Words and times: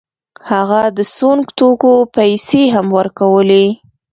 هغه 0.49 0.81
د 0.97 0.99
سونګ 1.15 1.43
توکو 1.57 1.93
پیسې 2.15 2.63
هم 2.75 2.87
ورکولې. 2.97 3.65